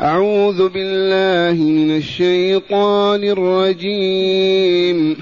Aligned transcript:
أعوذ 0.00 0.68
بالله 0.68 1.62
من 1.62 1.96
الشيطان 1.96 3.24
الرجيم. 3.24 5.16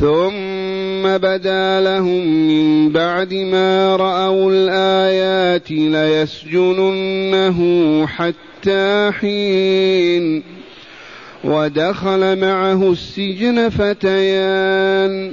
ثم 0.00 1.18
بدا 1.18 1.80
لهم 1.80 2.26
من 2.48 2.92
بعد 2.92 3.34
ما 3.34 3.96
رأوا 3.96 4.52
الآيات 4.52 5.70
ليسجننه 5.70 7.58
حتى 8.06 9.10
حين 9.20 10.42
ودخل 11.44 12.38
معه 12.40 12.92
السجن 12.92 13.68
فتيان. 13.68 15.32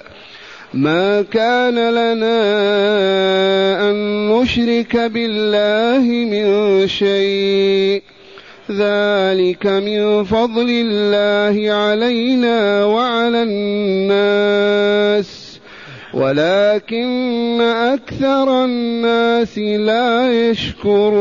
ما 0.73 1.21
كان 1.21 1.75
لنا 1.75 2.41
أن 3.89 4.27
نشرك 4.29 4.97
بالله 4.97 5.99
من 6.01 6.87
شيء. 6.87 8.01
ذلك 8.71 9.67
من 9.67 10.23
فضل 10.23 10.67
الله 10.69 11.73
علينا 11.73 12.85
وعلى 12.85 13.43
الناس. 13.43 14.61
ولكن 16.13 17.61
أكثر 17.61 18.65
الناس 18.65 19.57
لا 19.57 20.33
يشكرون. 20.49 21.11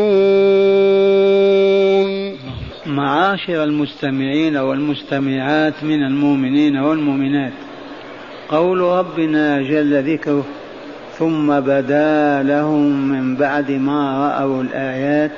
معاشر 2.86 3.64
المستمعين 3.64 4.56
والمستمعات 4.56 5.84
من 5.84 6.06
المؤمنين 6.06 6.76
والمؤمنات. 6.76 7.69
قول 8.50 8.80
ربنا 8.80 9.62
جل 9.62 10.12
ذكره 10.12 10.44
ثم 11.18 11.60
بدا 11.60 12.42
لهم 12.42 13.08
من 13.08 13.36
بعد 13.36 13.70
ما 13.70 14.28
رأوا 14.28 14.62
الآيات 14.62 15.30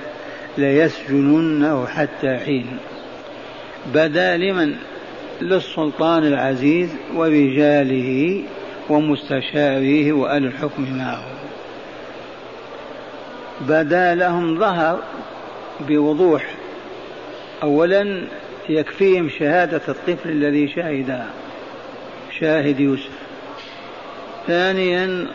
ليسجننه 0.58 1.86
حتى 1.86 2.38
حين. 2.38 2.66
بدا 3.94 4.36
لمن؟ 4.36 4.74
للسلطان 5.42 6.24
العزيز 6.24 6.90
ورجاله 7.14 8.42
ومستشاريه 8.90 10.12
وأهل 10.12 10.44
الحكم 10.44 10.98
معه. 10.98 11.22
بدا 13.60 14.14
لهم 14.14 14.58
ظهر 14.58 14.98
بوضوح 15.80 16.54
أولا 17.62 18.22
يكفيهم 18.68 19.28
شهادة 19.28 19.82
الطفل 19.88 20.30
الذي 20.30 20.68
شهدها 20.68 21.41
شاهد 22.42 22.80
يوسف. 22.80 23.10
ثانيا 24.46 25.26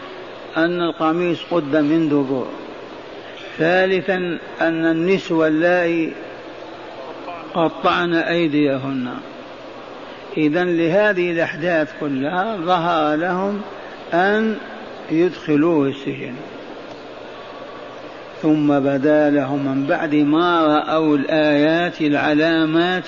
أن 0.57 0.81
القميص 0.81 1.39
قد 1.51 1.75
من 1.75 2.09
دبر. 2.09 2.47
ثالثا 3.57 4.37
أن 4.61 4.85
النسوة 4.85 5.47
اللائي 5.47 6.13
قطعن 7.53 8.13
أيديهن. 8.13 9.13
إذا 10.37 10.63
لهذه 10.63 11.31
الأحداث 11.31 11.93
كلها 11.99 12.57
ظهر 12.57 13.15
لهم 13.15 13.61
أن 14.13 14.57
يدخلوه 15.11 15.87
السجن. 15.87 16.33
ثم 18.41 18.79
بدا 18.79 19.29
لهم 19.29 19.65
من 19.65 19.85
بعد 19.85 20.15
ما 20.15 20.65
رأوا 20.65 21.17
الآيات 21.17 22.01
العلامات 22.01 23.07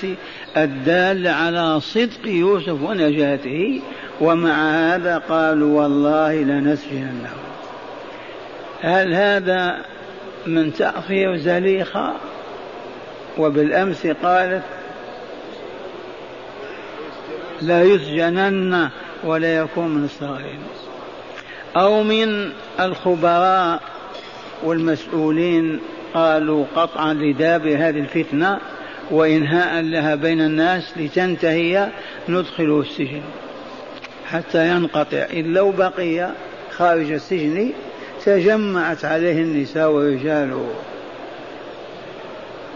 الدالة 0.56 1.30
على 1.30 1.80
صدق 1.80 2.26
يوسف 2.26 2.82
ونجاته. 2.82 3.80
ومع 4.20 4.70
هذا 4.70 5.18
قالوا 5.18 5.82
والله 5.82 6.34
لنسجننه 6.34 7.30
هل 8.80 9.14
هذا 9.14 9.76
من 10.46 10.72
تأخير 10.72 11.36
زليخة؟ 11.36 12.14
وبالأمس 13.38 14.06
قالت 14.06 14.62
لا 17.62 17.82
يسجنن 17.82 18.88
ولا 19.24 19.56
يكون 19.56 19.88
من 19.88 20.04
الصاغرين. 20.04 20.60
أو 21.76 22.02
من 22.02 22.50
الخبراء 22.80 23.80
والمسؤولين 24.62 25.80
قالوا 26.14 26.64
قطعا 26.76 27.14
لدابر 27.14 27.68
هذه 27.68 27.98
الفتنة 27.98 28.58
وإنهاء 29.10 29.82
لها 29.82 30.14
بين 30.14 30.40
الناس 30.40 30.92
لتنتهي 30.96 31.88
ندخله 32.28 32.80
السجن. 32.80 33.22
حتى 34.26 34.68
ينقطع. 34.68 35.26
إن 35.32 35.52
لو 35.52 35.70
بقي 35.70 36.30
خارج 36.70 37.12
السجن 37.12 37.72
تجمعت 38.24 39.04
عليه 39.04 39.42
النساء 39.42 39.90
ورجاله 39.90 40.70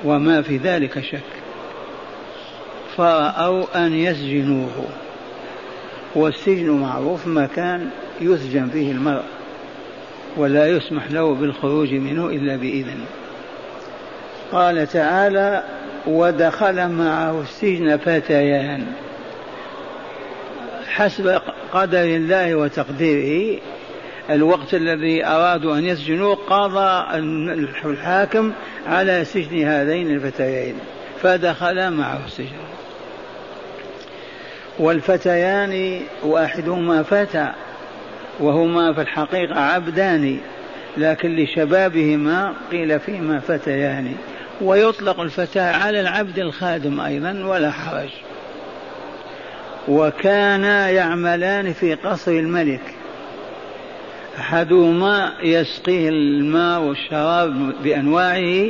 وما 0.05 0.43
في 0.43 0.57
ذلك 0.57 1.01
شك. 1.01 1.21
فرأوا 2.97 3.87
أن 3.87 3.93
يسجنوه. 3.93 4.87
والسجن 6.15 6.71
معروف 6.71 7.27
مكان 7.27 7.91
يسجن 8.21 8.69
فيه 8.69 8.93
المرء 8.93 9.25
ولا 10.37 10.67
يسمح 10.67 11.11
له 11.11 11.35
بالخروج 11.35 11.93
منه 11.93 12.27
إلا 12.27 12.57
بإذن. 12.57 13.05
قال 14.53 14.87
تعالى 14.87 15.63
ودخل 16.07 16.89
معه 16.89 17.41
السجن 17.41 17.97
فتيان. 17.97 18.87
حسب 20.89 21.41
قدر 21.73 22.05
الله 22.05 22.55
وتقديره 22.55 23.61
الوقت 24.31 24.75
الذي 24.75 25.27
أرادوا 25.27 25.79
أن 25.79 25.85
يسجنوه 25.85 26.35
قضى 26.35 27.19
الحاكم 27.85 28.53
على 28.87 29.25
سجن 29.25 29.69
هذين 29.69 30.11
الفتيين 30.11 30.75
فدخل 31.23 31.91
معه 31.91 32.21
السجن. 32.27 32.65
والفتيان 34.79 36.01
وأحدهما 36.23 37.03
فتى 37.03 37.53
وهما 38.41 38.93
في 38.93 39.01
الحقيقة 39.01 39.61
عبدان 39.61 40.39
لكن 40.97 41.37
لشبابهما 41.37 42.53
قيل 42.71 43.01
فيهما 43.01 43.41
فتيان. 43.41 44.13
ويطلق 44.61 45.21
الفتى 45.21 45.61
على 45.61 46.01
العبد 46.01 46.39
الخادم 46.39 47.01
أيضا 47.01 47.45
ولا 47.45 47.71
حرج. 47.71 48.11
وكانا 49.89 50.91
يعملان 50.91 51.73
في 51.73 51.95
قصر 51.95 52.31
الملك. 52.31 52.95
أحدهما 54.39 55.33
يسقيه 55.43 56.09
الماء 56.09 56.81
والشراب 56.81 57.73
بأنواعه 57.83 58.67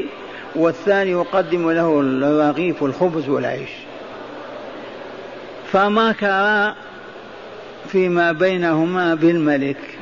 والثاني 0.54 1.10
يقدم 1.10 1.70
له 1.70 2.00
الرغيف 2.00 2.82
والخبز 2.82 3.28
والعيش. 3.28 3.70
فمكر 5.72 6.74
فيما 7.88 8.32
بينهما 8.32 9.14
بالملك 9.14 9.98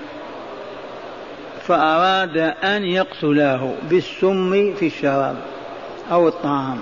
فأراد 1.66 2.36
أن 2.64 2.84
يقتلاه 2.84 3.74
بالسم 3.90 4.74
في 4.74 4.86
الشراب 4.86 5.36
أو 6.10 6.28
الطعام. 6.28 6.78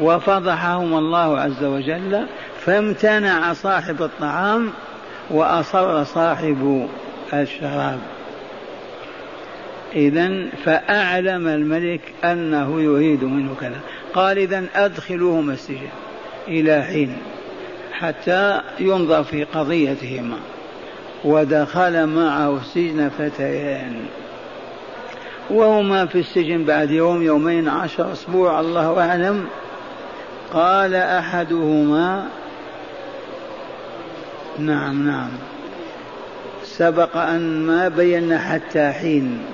وفضحهم 0.00 0.98
الله 0.98 1.40
عز 1.40 1.64
وجل 1.64 2.26
فامتنع 2.60 3.52
صاحب 3.52 4.02
الطعام 4.02 4.70
وأصر 5.30 6.04
صاحب 6.04 6.88
الشراب. 7.32 7.98
إذا 9.94 10.46
فأعلم 10.64 11.48
الملك 11.48 12.00
أنه 12.24 12.80
يريد 12.80 13.24
منه 13.24 13.54
كذا. 13.60 13.80
قال 14.14 14.38
إذا 14.38 14.64
أدخلوهما 14.74 15.52
السجن 15.52 15.88
إلى 16.48 16.82
حين. 16.82 17.16
حتى 18.00 18.60
ينظر 18.80 19.24
في 19.24 19.44
قضيتهما 19.44 20.36
ودخل 21.24 22.06
معه 22.06 22.56
السجن 22.56 23.10
فتيان. 23.18 24.06
وهما 25.50 26.06
في 26.06 26.18
السجن 26.18 26.64
بعد 26.64 26.90
يوم 26.90 27.22
يومين 27.22 27.68
عشر 27.68 28.12
أسبوع 28.12 28.60
الله 28.60 29.00
أعلم. 29.00 29.46
قال 30.52 30.94
أحدهما 30.94 32.26
نعم 34.58 35.08
نعم. 35.08 35.30
سبق 36.64 37.16
أن 37.16 37.66
ما 37.66 37.88
بينا 37.88 38.38
حتى 38.38 38.92
حين. 38.92 39.44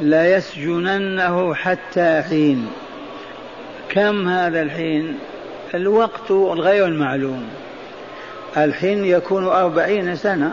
لا 0.00 0.36
يسجننه 0.36 1.54
حتى 1.54 2.22
حين. 2.28 2.66
كم 3.88 4.28
هذا 4.28 4.62
الحين؟ 4.62 5.18
الوقت 5.74 6.32
غير 6.32 6.86
المعلوم. 6.86 7.48
الحين 8.56 9.04
يكون 9.04 9.44
أربعين 9.44 10.16
سنة 10.16 10.52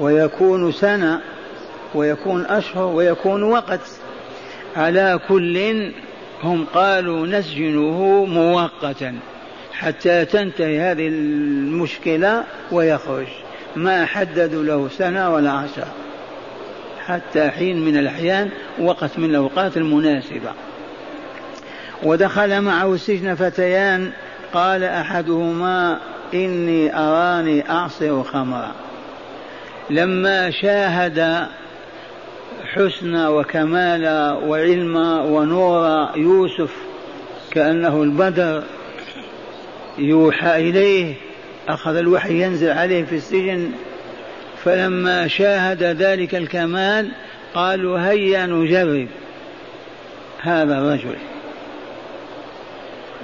ويكون 0.00 0.72
سنة 0.72 1.20
ويكون 1.94 2.46
أشهر 2.46 2.86
ويكون 2.86 3.42
وقت. 3.42 3.80
على 4.76 5.20
كل 5.28 5.92
هم 6.42 6.66
قالوا 6.74 7.26
نسجنه 7.26 8.24
مؤقتا 8.24 9.14
حتى 9.72 10.24
تنتهي 10.24 10.80
هذه 10.80 11.08
المشكلة 11.08 12.44
ويخرج. 12.72 13.26
ما 13.76 14.06
حددوا 14.06 14.62
له 14.64 14.88
سنة 14.88 15.34
ولا 15.34 15.50
عشر. 15.50 15.86
حتى 17.06 17.50
حين 17.50 17.84
من 17.84 17.96
الأحيان 17.96 18.50
وقت 18.80 19.18
من 19.18 19.24
الأوقات 19.24 19.76
المناسبة. 19.76 20.52
ودخل 22.04 22.60
معه 22.60 22.94
السجن 22.94 23.34
فتيان 23.34 24.10
قال 24.52 24.84
أحدهما 24.84 25.98
إني 26.34 26.98
أراني 26.98 27.70
أعصر 27.70 28.22
خمرا. 28.22 28.72
لما 29.90 30.50
شاهد 30.50 31.46
حسن 32.74 33.26
وكمال 33.26 34.36
وعلم 34.46 34.96
ونور 35.32 36.08
يوسف 36.16 36.72
كأنه 37.50 38.02
البدر 38.02 38.62
يوحى 39.98 40.70
إليه 40.70 41.14
أخذ 41.68 41.96
الوحي 41.96 42.42
ينزل 42.42 42.70
عليه 42.70 43.04
في 43.04 43.14
السجن. 43.14 43.70
فلما 44.64 45.28
شاهد 45.28 45.82
ذلك 45.82 46.34
الكمال 46.34 47.08
قالوا 47.54 47.98
هيا 47.98 48.46
نجرب 48.46 49.08
هذا 50.42 50.78
الرجل. 50.78 51.16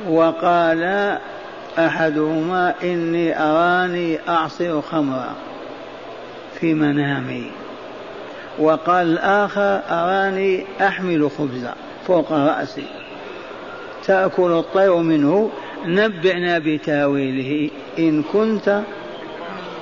وقال 0.08 1.18
أحدهما 1.78 2.74
إني 2.82 3.42
أراني 3.42 4.18
أعصر 4.28 4.80
خمرا 4.80 5.34
في 6.60 6.74
منامي. 6.74 7.50
وقال 8.58 9.06
الآخر 9.06 9.80
أراني 9.90 10.66
أحمل 10.80 11.30
خبزا 11.38 11.74
فوق 12.06 12.32
رأسي. 12.32 12.86
تأكل 14.06 14.52
الطير 14.52 14.96
منه 14.96 15.50
نبئنا 15.84 16.58
بتأويله. 16.58 17.70
إن 17.98 18.22
كنت 18.22 18.82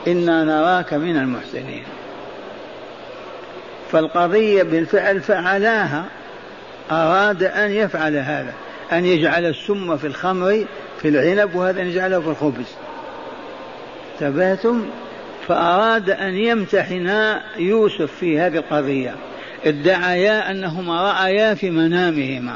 إنا 0.06 0.44
نراك 0.44 0.94
من 0.94 1.17
المحسنين. 1.17 1.82
فالقضية 3.93 4.62
بالفعل 4.62 5.20
فعلاها 5.20 6.05
أراد 6.91 7.43
أن 7.43 7.70
يفعل 7.70 8.17
هذا. 8.17 8.53
أن 8.93 9.05
يجعل 9.05 9.46
السم 9.46 9.96
في 9.96 10.06
الخمر 10.06 10.64
في 11.00 11.08
العنب 11.08 11.55
وهذا 11.55 11.82
أن 11.82 11.87
يجعله 11.87 12.20
في 12.20 12.29
الخبز. 12.29 12.67
تبهتم؟ 14.20 14.87
فأراد 15.49 16.11
أن 16.11 16.35
يمتحن 16.35 17.35
يوسف 17.58 18.12
في 18.12 18.40
هذه 18.40 18.56
القضية. 18.56 19.14
ادعيا 19.67 20.50
أنهما 20.50 21.12
رأيا 21.12 21.55
في 21.55 21.70
منامهما. 21.70 22.55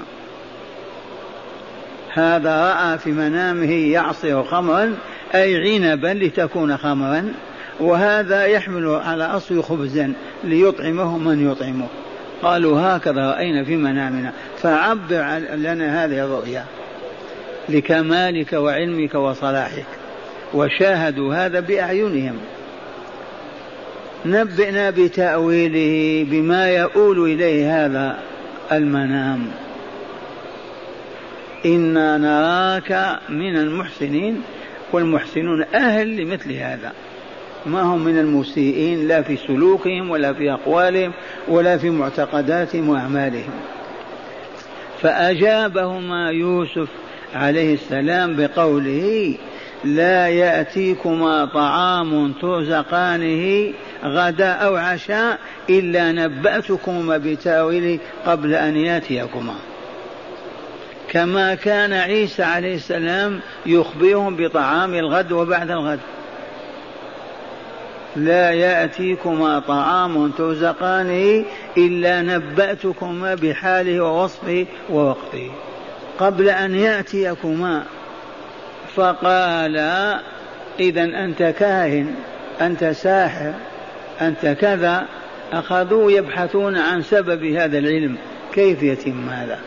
هذا 2.12 2.72
رأى 2.72 2.98
في 2.98 3.10
منامه 3.10 3.72
يعصر 3.72 4.44
خمرا 4.44 4.94
أي 5.34 5.56
عنبا 5.56 6.08
لتكون 6.08 6.76
خمرا 6.76 7.32
وهذا 7.80 8.46
يحمل 8.46 8.88
على 8.88 9.24
أصل 9.24 9.62
خبزا 9.62 10.12
ليطعمه 10.44 11.18
من 11.18 11.50
يطعمه. 11.50 11.86
قالوا 12.42 12.80
هكذا 12.80 13.30
رأينا 13.30 13.64
في 13.64 13.76
منامنا؟ 13.76 14.32
فعبر 14.62 15.38
لنا 15.54 16.04
هذه 16.04 16.24
الرؤيا 16.24 16.64
لكمالك 17.68 18.52
وعلمك 18.52 19.14
وصلاحك 19.14 19.86
وشاهدوا 20.54 21.34
هذا 21.34 21.60
بأعينهم. 21.60 22.38
نبئنا 24.26 24.90
بتأويله 24.90 26.24
بما 26.30 26.68
يؤول 26.70 27.30
إليه 27.32 27.84
هذا 27.84 28.18
المنام. 28.72 29.46
إنا 31.66 32.18
نراك 32.18 33.18
من 33.28 33.56
المحسنين 33.56 34.42
والمحسنون 34.92 35.64
أهل 35.74 36.16
لمثل 36.16 36.52
هذا. 36.52 36.92
ما 37.66 37.82
هم 37.82 38.04
من 38.04 38.18
المسيئين 38.18 39.08
لا 39.08 39.22
في 39.22 39.36
سلوكهم 39.36 40.10
ولا 40.10 40.32
في 40.32 40.52
أقوالهم 40.52 41.12
ولا 41.48 41.76
في 41.78 41.90
معتقداتهم 41.90 42.88
وأعمالهم. 42.88 43.52
فأجابهما 45.02 46.30
يوسف 46.30 46.88
عليه 47.34 47.74
السلام 47.74 48.36
بقوله 48.36 49.34
لا 49.84 50.28
يأتيكما 50.28 51.44
طعام 51.44 52.32
ترزقانه 52.32 53.72
غدا 54.04 54.50
أو 54.50 54.76
عشاء 54.76 55.38
إلا 55.70 56.12
نبأتكما 56.12 57.18
بتأويله 57.18 57.98
قبل 58.26 58.54
أن 58.54 58.76
يأتيكما. 58.76 59.54
كما 61.08 61.54
كان 61.54 61.92
عيسى 61.92 62.42
عليه 62.42 62.74
السلام 62.74 63.40
يخبرهم 63.66 64.36
بطعام 64.36 64.94
الغد 64.94 65.32
وبعد 65.32 65.70
الغد. 65.70 66.00
لا 68.16 68.50
يأتيكما 68.50 69.58
طعام 69.58 70.30
ترزقانه 70.30 71.44
إلا 71.76 72.22
نبأتكما 72.22 73.34
بحاله 73.34 74.00
ووصفه 74.00 74.66
ووقته. 74.90 75.50
قبل 76.18 76.48
أن 76.48 76.74
يأتيكما 76.74 77.84
فقال 78.94 79.76
إذا 80.80 81.04
أنت 81.04 81.42
كاهن 81.42 82.14
أنت 82.60 82.84
ساحر 82.84 83.52
أنت 84.20 84.46
كذا 84.46 85.06
أخذوا 85.52 86.10
يبحثون 86.10 86.76
عن 86.76 87.02
سبب 87.02 87.44
هذا 87.44 87.78
العلم 87.78 88.18
كيف 88.54 88.82
يتم 88.82 89.28
هذا؟ 89.28 89.58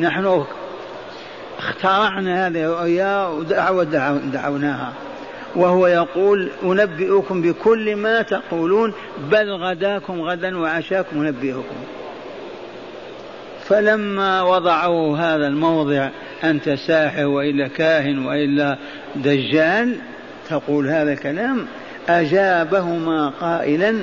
نحن 0.00 0.44
اخترعنا 1.58 2.46
هذه 2.46 2.64
الرؤيا 2.64 3.26
ودعوة 3.26 3.84
دعوناها. 4.32 4.92
وهو 5.58 5.86
يقول 5.86 6.48
أنبئكم 6.62 7.42
بكل 7.42 7.96
ما 7.96 8.22
تقولون 8.22 8.92
بل 9.30 9.50
غداكم 9.50 10.20
غدا 10.22 10.58
وعشاكم 10.58 11.20
أنبئكم. 11.20 11.76
فلما 13.64 14.42
وضعوا 14.42 15.18
هذا 15.18 15.46
الموضع 15.46 16.08
أنت 16.44 16.70
ساحر 16.70 17.26
وإلا 17.26 17.68
كاهن 17.68 18.26
وإلا 18.26 18.76
دجال 19.16 19.96
تقول 20.48 20.88
هذا 20.88 21.12
الكلام 21.12 21.66
أجابهما 22.08 23.28
قائلا 23.28 23.94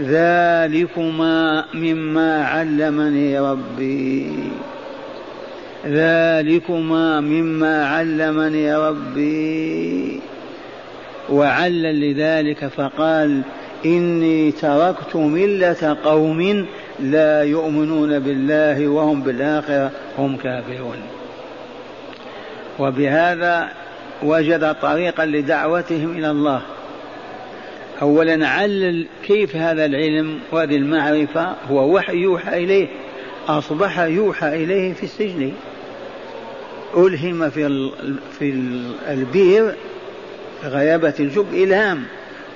ذلكما 0.00 1.64
مما 1.74 2.44
علمني 2.44 3.40
ربي. 3.40 4.32
ذلكما 5.86 7.20
مما 7.20 7.86
علمني 7.86 8.76
ربي. 8.76 10.20
وعلل 11.30 12.10
لذلك 12.10 12.66
فقال 12.66 13.42
إني 13.84 14.52
تركت 14.52 15.16
ملة 15.16 15.96
قوم 16.04 16.66
لا 17.00 17.42
يؤمنون 17.42 18.18
بالله 18.18 18.88
وهم 18.88 19.22
بالآخرة 19.22 19.90
هم 20.18 20.36
كافرون. 20.36 20.96
وبهذا 22.78 23.68
وجد 24.22 24.74
طريقا 24.74 25.26
لدعوتهم 25.26 26.18
إلى 26.18 26.30
الله. 26.30 26.62
أولا 28.02 28.48
علل 28.48 29.06
كيف 29.26 29.56
هذا 29.56 29.84
العلم 29.84 30.38
وهذه 30.52 30.76
المعرفة؟ 30.76 31.54
هو 31.70 31.94
وحي 31.94 32.16
يوحى 32.16 32.64
إليه. 32.64 32.88
أصبح 33.48 33.98
يوحى 33.98 34.64
إليه 34.64 34.92
في 34.92 35.02
السجن. 35.02 35.52
ألهم 36.96 37.50
في 37.50 37.90
في 38.38 38.54
البير 39.08 39.74
غيابة 40.64 41.14
الجب 41.20 41.54
إلهام 41.54 42.04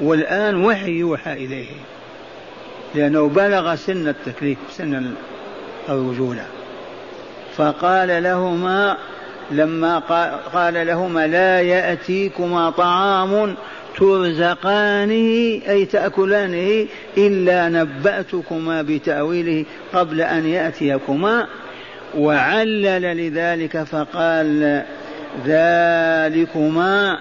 والآن 0.01 0.65
وحي 0.65 0.91
يوحى 0.91 1.33
إليه 1.33 1.67
لأنه 2.95 3.29
بلغ 3.29 3.75
سن 3.75 4.09
التكليف 4.09 4.59
سن 4.71 5.15
الرجولة 5.89 6.45
فقال 7.57 8.23
لهما 8.23 8.97
لما 9.51 9.99
قال 10.53 10.87
لهما 10.87 11.27
لا 11.27 11.61
يأتيكما 11.61 12.71
طعام 12.71 13.55
ترزقانه 13.99 15.61
أي 15.69 15.85
تأكلانه 15.85 16.87
إلا 17.19 17.69
نبأتكما 17.69 18.83
بتأويله 18.83 19.65
قبل 19.93 20.21
أن 20.21 20.47
يأتيكما. 20.47 21.47
وعلل 22.17 23.17
لذلك 23.17 23.83
فقال 23.83 24.83
ذلكما 25.47 27.19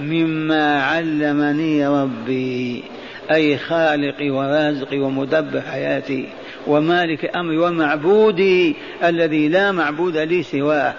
مما 0.00 0.82
علمني 0.82 1.86
ربي 1.86 2.84
أي 3.30 3.58
خالقي 3.58 4.30
ورازقي 4.30 4.98
ومدبر 4.98 5.60
حياتي 5.60 6.28
ومالك 6.66 7.36
أمري 7.36 7.58
ومعبودي 7.58 8.76
الذي 9.04 9.48
لا 9.48 9.72
معبود 9.72 10.16
لي 10.16 10.42
سواه. 10.42 10.94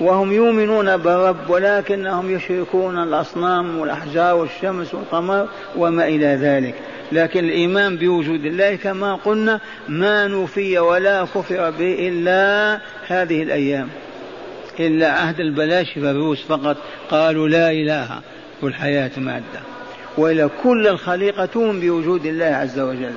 وهم 0.00 0.32
يؤمنون 0.32 0.96
بالرب 0.96 1.50
ولكنهم 1.50 2.30
يشركون 2.30 3.02
الأصنام 3.02 3.78
والأحجار 3.78 4.36
والشمس 4.36 4.94
والقمر 4.94 5.48
وما 5.76 6.08
إلى 6.08 6.26
ذلك. 6.26 6.74
لكن 7.12 7.44
الإيمان 7.44 7.96
بوجود 7.96 8.44
الله 8.44 8.74
كما 8.74 9.14
قلنا 9.14 9.60
ما 9.88 10.26
نفي 10.26 10.78
ولا 10.78 11.24
كفر 11.24 11.70
به 11.70 12.08
إلا 12.08 12.80
هذه 13.06 13.42
الأيام. 13.42 13.88
إلا 14.80 15.12
عهد 15.12 15.40
البلاشفة 15.40 16.10
الروس 16.10 16.42
فقط 16.42 16.76
قالوا 17.10 17.48
لا 17.48 17.70
إله 17.70 18.20
والحياة 18.62 19.10
مادة. 19.16 19.60
وإلى 20.18 20.50
كل 20.62 20.88
الخليقة 20.88 21.44
تؤمن 21.44 21.80
بوجود 21.80 22.26
الله 22.26 22.44
عز 22.44 22.80
وجل. 22.80 23.12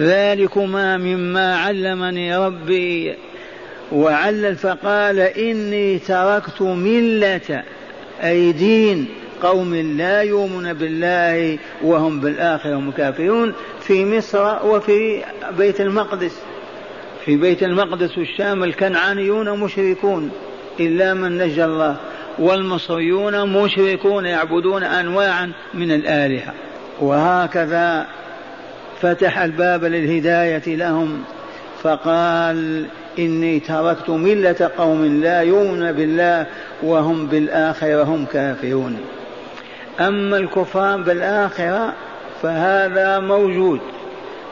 ذلكما 0.00 0.96
مما 0.96 1.56
علمني 1.56 2.36
ربي. 2.36 3.14
وعلل 3.92 4.56
فقال 4.56 5.20
إني 5.20 5.98
تركت 5.98 6.62
ملة 6.62 7.62
أي 8.22 8.52
دين 8.52 9.08
قوم 9.42 9.74
لا 9.74 10.22
يؤمنون 10.22 10.72
بالله 10.72 11.58
وهم 11.82 12.20
بالآخرة 12.20 12.74
هم 12.74 12.90
كافرون 12.90 13.54
في 13.80 14.04
مصر 14.04 14.66
وفي 14.66 15.22
بيت 15.58 15.80
المقدس. 15.80 16.40
في 17.24 17.36
بيت 17.36 17.62
المقدس 17.62 18.18
والشام 18.18 18.64
الكنعانيون 18.64 19.60
مشركون 19.60 20.30
إلا 20.80 21.14
من 21.14 21.38
نجى 21.38 21.64
الله 21.64 21.96
والمصريون 22.38 23.62
مشركون 23.62 24.26
يعبدون 24.26 24.82
أنواعا 24.82 25.52
من 25.74 25.92
الآلهة. 25.92 26.52
وهكذا 27.00 28.06
فتح 29.00 29.38
الباب 29.38 29.84
للهداية 29.84 30.76
لهم 30.76 31.22
فقال 31.82 32.86
إني 33.18 33.60
تركت 33.60 34.10
ملة 34.10 34.70
قوم 34.78 35.20
لا 35.20 35.40
يؤمنون 35.40 35.92
بالله 35.92 36.46
وهم 36.82 37.26
بالآخرة 37.26 38.02
هم 38.02 38.24
كافرون. 38.24 39.00
أما 40.00 40.36
الكفار 40.36 41.00
بالآخرة 41.00 41.92
فهذا 42.42 43.18
موجود 43.18 43.80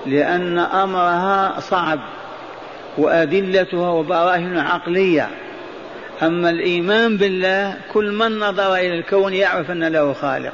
لأن 0.06 0.58
أمرها 0.58 1.60
صعب. 1.60 1.98
وأدلتها 2.98 3.88
وبراهين 3.88 4.58
عقلية. 4.58 5.28
أما 6.22 6.50
الإيمان 6.50 7.16
بالله 7.16 7.76
كل 7.92 8.12
من 8.12 8.38
نظر 8.38 8.74
إلى 8.74 8.98
الكون 8.98 9.34
يعرف 9.34 9.70
أن 9.70 9.84
له 9.84 10.12
خالق. 10.12 10.52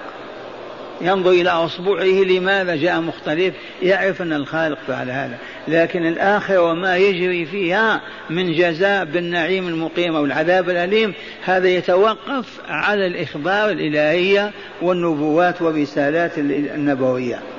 ينظر 1.00 1.30
إلى 1.30 1.50
أصبعه 1.50 2.24
لماذا 2.24 2.76
جاء 2.76 3.00
مختلف 3.00 3.54
يعرف 3.82 4.22
أن 4.22 4.32
الخالق 4.32 4.78
فعل 4.86 5.10
هذا. 5.10 5.38
لكن 5.68 6.06
الآخرة 6.06 6.60
وما 6.62 6.96
يجري 6.96 7.46
فيها 7.46 8.00
من 8.30 8.52
جزاء 8.52 9.04
بالنعيم 9.04 9.68
المقيم 9.68 10.16
أو 10.16 10.24
العذاب 10.24 10.70
الأليم 10.70 11.14
هذا 11.44 11.68
يتوقف 11.68 12.60
على 12.68 13.06
الإخبار 13.06 13.70
الإلهية 13.70 14.50
والنبوات 14.82 15.62
والرسالات 15.62 16.38
النبوية. 16.38 17.53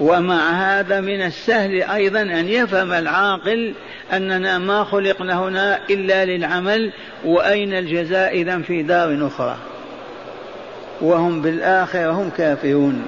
ومع 0.00 0.50
هذا 0.50 1.00
من 1.00 1.22
السهل 1.22 1.82
أيضا 1.82 2.22
أن 2.22 2.48
يفهم 2.48 2.92
العاقل 2.92 3.74
أننا 4.12 4.58
ما 4.58 4.84
خلقنا 4.84 5.38
هنا 5.38 5.78
إلا 5.90 6.24
للعمل 6.24 6.92
وأين 7.24 7.74
الجزاء 7.74 8.32
إذا 8.32 8.58
في 8.58 8.82
دار 8.82 9.26
أخرى؟ 9.26 9.56
وهم 11.00 11.42
بالآخرة 11.42 12.10
هم 12.10 12.30
كافرون. 12.36 13.06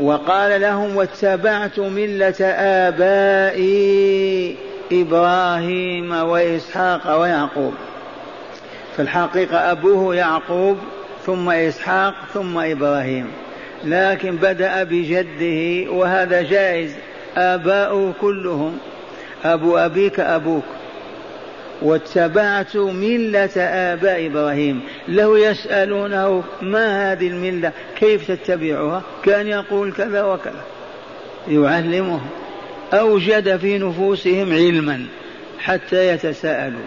وقال 0.00 0.60
لهم 0.60 0.96
واتبعت 0.96 1.78
ملة 1.78 2.44
آبائي 2.88 4.56
إبراهيم 4.92 6.12
وإسحاق 6.12 7.20
ويعقوب. 7.20 7.74
في 8.96 9.02
الحقيقة 9.02 9.56
أبوه 9.56 10.14
يعقوب 10.14 10.78
ثم 11.26 11.50
إسحاق 11.50 12.14
ثم 12.34 12.58
إبراهيم. 12.58 13.26
لكن 13.84 14.36
بدأ 14.36 14.82
بجده 14.82 15.90
وهذا 15.92 16.42
جائز. 16.42 16.94
آباؤه 17.36 18.12
كلهم. 18.20 18.78
أبو 19.44 19.76
أبيك 19.76 20.20
أبوك. 20.20 20.64
واتبعت 21.82 22.76
ملة 22.76 23.56
آباء 23.56 24.26
إبراهيم. 24.26 24.80
لو 25.08 25.36
يسألونه 25.36 26.44
ما 26.62 27.12
هذه 27.12 27.28
الملة 27.28 27.72
كيف 27.98 28.30
تتبعها؟ 28.30 29.02
كان 29.24 29.46
يقول 29.46 29.92
كذا 29.92 30.22
وكذا. 30.22 30.64
يعلمهم. 31.48 32.30
أوجد 32.92 33.56
في 33.56 33.78
نفوسهم 33.78 34.52
علما 34.52 35.06
حتى 35.58 36.08
يتساءلوا. 36.08 36.86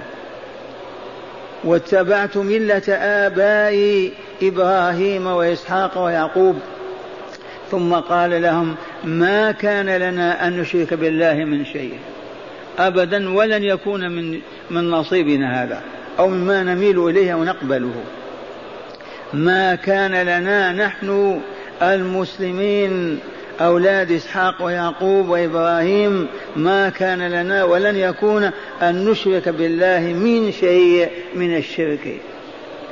واتبعت 1.64 2.38
ملة 2.38 2.94
آبائي 2.94 4.12
إبراهيم 4.44 5.28
وإسحاق 5.28 5.98
ويعقوب. 5.98 6.60
ثم 7.72 7.94
قال 7.94 8.42
لهم 8.42 8.76
ما 9.04 9.52
كان 9.52 9.90
لنا 9.90 10.48
أن 10.48 10.60
نشرك 10.60 10.94
بالله 10.94 11.34
من 11.34 11.66
شيء. 11.66 11.94
أبدا 12.80 13.36
ولن 13.36 13.64
يكون 13.64 14.12
من 14.12 14.40
من 14.70 14.90
نصيبنا 14.90 15.64
هذا. 15.64 15.82
أو 16.20 16.28
مما 16.28 16.64
نميل 16.64 17.10
إليه 17.10 17.34
ونقبله 17.34 17.94
ما 19.34 19.76
كان 19.76 20.12
لنا 20.12 20.74
نحن 20.74 21.42
المسلمين 21.82 23.20
أولاد 23.62 24.12
إسحاق 24.12 24.66
ويعقوب 24.66 25.30
وإبراهيم 25.30 26.28
ما 26.56 26.90
كان 26.90 27.28
لنا 27.28 27.64
ولن 27.64 27.96
يكون 27.96 28.52
أن 28.82 29.06
نشرك 29.06 29.50
بالله 29.50 30.00
من 30.00 30.52
شيء 30.52 31.10
من 31.36 31.58
الشرك. 31.58 32.22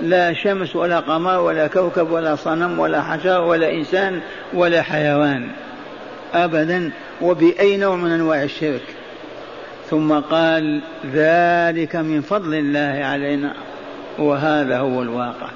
لا 0.02 0.34
شمس 0.34 0.76
ولا 0.76 1.00
قمر 1.00 1.40
ولا 1.40 1.68
كوكب 1.68 2.12
ولا 2.12 2.36
صنم 2.36 2.80
ولا 2.80 3.02
حجر 3.02 3.42
ولا 3.42 3.72
إنسان 3.72 4.22
ولا 4.54 4.82
حيوان 4.82 5.52
أبدا. 6.34 6.92
وبأي 7.22 7.78
نوع 7.78 7.96
من 7.96 8.12
أنواع 8.12 8.44
الشرك؟ 8.44 8.82
ثم 9.90 10.14
قال 10.14 10.82
ذلك 11.06 11.96
من 11.96 12.22
فضل 12.22 12.54
الله 12.54 13.06
علينا 13.06 13.54
وهذا 14.20 14.80
هو 14.80 15.02
الواقع. 15.02 15.50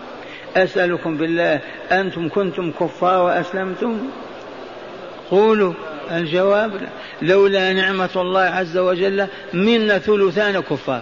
أسألكم 0.55 1.17
بالله 1.17 1.59
أنتم 1.91 2.29
كنتم 2.29 2.71
كفار 2.71 3.25
وأسلمتم؟ 3.25 3.97
قولوا 5.31 5.73
الجواب 6.11 6.75
لا. 6.75 6.87
لولا 7.21 7.73
نعمة 7.73 8.09
الله 8.15 8.41
عز 8.41 8.77
وجل 8.77 9.27
منا 9.53 9.99
ثلثان 9.99 10.59
كفار. 10.59 11.01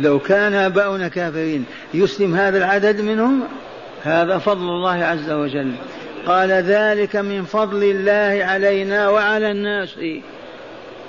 لو 0.00 0.18
كان 0.18 0.54
آباؤنا 0.54 1.08
كافرين 1.08 1.64
يسلم 1.94 2.34
هذا 2.34 2.58
العدد 2.58 3.00
منهم؟ 3.00 3.42
هذا 4.04 4.38
فضل 4.38 4.68
الله 4.68 5.04
عز 5.04 5.30
وجل. 5.30 5.72
قال 6.26 6.50
ذلك 6.50 7.16
من 7.16 7.44
فضل 7.44 7.82
الله 7.82 8.44
علينا 8.44 9.08
وعلى 9.08 9.50
الناس. 9.50 9.94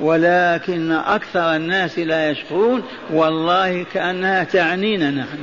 ولكن 0.02 0.92
أكثر 0.92 1.56
الناس 1.56 2.00
لا 2.00 2.30
يشكرون 2.30 2.84
والله 3.14 3.86
كأنها 3.94 4.44
تعنينا 4.44 5.12
نحن. 5.12 5.38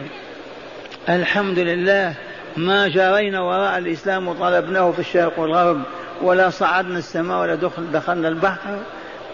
الحمد 1.08 1.58
لله 1.58 2.14
ما 2.56 2.88
جرينا 2.88 3.40
وراء 3.40 3.78
الإسلام 3.78 4.28
وطلبناه 4.28 4.90
في 4.90 4.98
الشرق 4.98 5.38
والغرب 5.38 5.82
ولا 6.22 6.50
صعدنا 6.50 6.98
السماء 6.98 7.40
ولا 7.40 7.54
دخل 7.54 7.92
دخلنا 7.92 8.28
البحر 8.28 8.78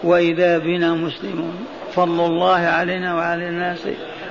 وإذا 0.03 0.57
بنا 0.57 0.93
مسلمون. 0.93 1.65
فضل 1.95 2.25
الله 2.25 2.59
علينا 2.59 3.15
وعلى 3.15 3.49
الناس 3.49 3.79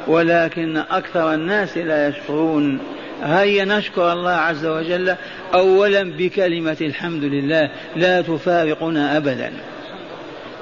ولكن 0.06 0.76
أكثر 0.76 1.34
الناس 1.34 1.78
لا 1.78 2.08
يشكرون. 2.08 2.78
هيا 3.22 3.64
نشكر 3.64 4.12
الله 4.12 4.30
عز 4.30 4.66
وجل. 4.66 5.14
أولا 5.54 6.02
بكلمة 6.02 6.76
الحمد 6.80 7.24
لله 7.24 7.70
لا 7.96 8.20
تفارقنا 8.20 9.16
أبدا. 9.16 9.52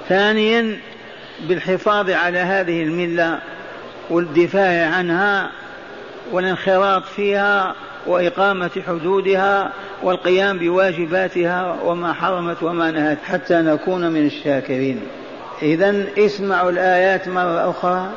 ثانيا 0.08 0.76
بالحفاظ 1.48 2.10
على 2.10 2.38
هذه 2.38 2.82
الملة 2.82 3.38
والدفاع 4.10 4.90
عنها 4.94 5.50
والانخراط 6.32 7.04
فيها 7.04 7.74
وإقامة 8.06 8.70
حدودها 8.86 9.72
والقيام 10.02 10.58
بواجباتها 10.58 11.76
وما 11.84 12.12
حرمت 12.12 12.62
وما 12.62 12.90
نهت 12.90 13.18
حتى 13.24 13.54
نكون 13.54 14.10
من 14.10 14.26
الشاكرين. 14.26 15.00
إذا 15.62 16.04
اسمعوا 16.18 16.70
الآيات 16.70 17.28
مرة 17.28 17.70
أخرى. 17.70 18.10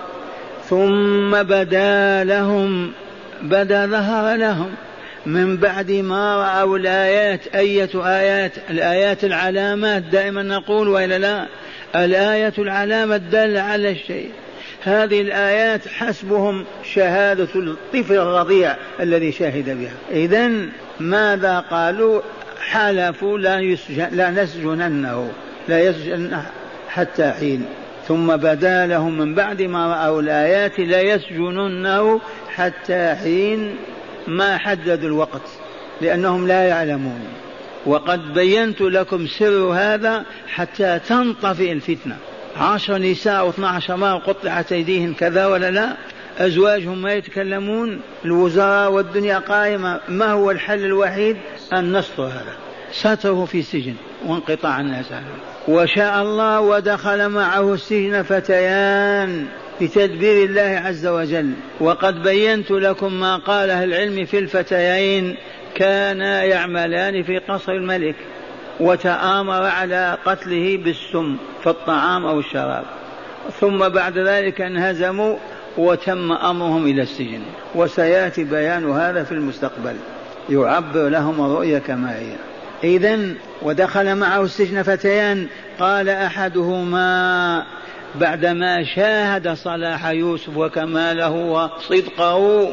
ثم 0.69 1.43
بدا 1.43 2.23
لهم 2.23 2.91
بدا 3.41 3.85
ظهر 3.85 4.35
لهم. 4.35 4.71
من 5.25 5.57
بعد 5.57 5.91
ما 5.91 6.35
رأوا 6.35 6.77
الآيات 6.77 7.47
أية 7.55 7.89
آيات؟ 7.95 8.51
الآيات 8.69 9.23
العلامات. 9.23 10.03
دائما 10.03 10.43
نقول 10.43 10.88
وإلا 10.88 11.19
لا؟ 11.19 11.45
الآية 11.95 12.53
العلامة 12.57 13.15
الدالة 13.15 13.62
على 13.62 13.91
الشيء. 13.91 14.31
هذه 14.83 15.21
الآيات 15.21 15.88
حسبهم 15.88 16.65
شهادة 16.93 17.47
الطفل 17.55 18.13
الرضيع 18.13 18.75
الذي 19.00 19.31
شهد 19.31 19.69
بها. 19.79 19.93
إذا 20.12 20.51
ماذا 21.00 21.59
قالوا؟ 21.59 22.21
حلفوا 22.69 23.38
لا, 23.38 23.59
يسجن 23.59 24.07
لا 24.12 24.29
نسجننه. 24.29 25.31
لا 25.67 25.79
يسجن 25.79 26.43
حتى 26.93 27.31
حين. 27.31 27.65
ثم 28.07 28.35
بدا 28.35 28.88
لهم 28.88 29.17
من 29.17 29.35
بعد 29.35 29.62
ما 29.62 29.93
رأوا 29.93 30.21
الآيات 30.21 30.79
لا 30.79 31.01
يسجننه 31.01 32.21
حتى 32.55 33.15
حين 33.23 33.75
ما 34.27 34.57
حددوا 34.57 35.07
الوقت 35.07 35.50
لأنهم 36.01 36.47
لا 36.47 36.67
يعلمون. 36.67 37.19
وقد 37.85 38.33
بينت 38.33 38.81
لكم 38.81 39.27
سر 39.27 39.71
هذا 39.73 40.25
حتى 40.47 41.00
تنطفئ 41.07 41.71
الفتنة. 41.71 42.17
عشر 42.57 42.97
نساء 42.97 43.45
واثنى 43.45 43.65
عشر 43.65 43.95
مرة 43.95 44.17
قطعت 44.17 44.71
أيديهم 44.71 45.13
كذا 45.13 45.45
ولا 45.45 45.71
لا؟ 45.71 45.97
أزواجهم 46.38 47.01
ما 47.01 47.13
يتكلمون؟ 47.13 48.01
الوزراء 48.25 48.91
والدنيا 48.91 49.39
قائمة. 49.39 50.00
ما 50.09 50.31
هو 50.31 50.51
الحل 50.51 50.85
الوحيد؟ 50.85 51.38
أن 51.73 51.97
نستر 51.97 52.23
هذا. 52.23 52.55
ستره 52.91 53.45
في 53.45 53.62
سجن 53.62 53.95
وانقطاع 54.25 54.79
الناس 54.79 55.12
عنه 55.12 55.52
وشاء 55.67 56.22
الله 56.22 56.62
ودخل 56.62 57.29
معه 57.29 57.74
السجن 57.74 58.22
فتيان 58.22 59.46
بتدبير 59.82 60.46
الله 60.46 60.82
عز 60.86 61.08
وجل. 61.08 61.53
وقد 61.79 62.24
بينت 62.24 62.72
لكم 62.72 63.20
ما 63.20 63.38
قاله 63.38 63.84
العلم 63.84 64.25
في 64.25 64.39
الفتيين 64.39 65.36
كانا 65.75 66.43
يعملان 66.43 67.24
في 67.24 67.38
قصر 67.38 67.72
الملك 67.72 68.15
وتآمر 68.79 69.63
على 69.63 70.17
قتله 70.25 70.77
بالسم 70.77 71.38
في 71.63 71.70
الطعام 71.70 72.25
أو 72.25 72.39
الشراب. 72.39 72.86
ثم 73.60 73.89
بعد 73.89 74.17
ذلك 74.17 74.62
انهزموا 74.62 75.38
وتم 75.77 76.32
أمرهم 76.32 76.86
إلى 76.86 77.01
السجن. 77.01 77.41
وسيأتي 77.75 78.43
بيان 78.43 78.91
هذا 78.91 79.24
في 79.24 79.32
المستقبل. 79.32 79.96
يعبر 80.50 81.10
لهم 81.10 81.46
الرؤيا 81.46 81.79
كما 81.79 82.20
هي. 82.20 82.52
إذا 82.84 83.20
ودخل 83.62 84.16
معه 84.16 84.42
السجن 84.42 84.84
فتيان 84.84 85.48
قال 85.80 86.10
أحدهما 86.10 87.66
بعدما 88.16 88.84
شاهد 88.84 89.54
صلاح 89.54 90.06
يوسف 90.06 90.58
وكماله 90.58 91.30
وصدقه 91.30 92.70